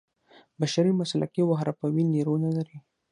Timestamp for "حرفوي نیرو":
1.59-2.33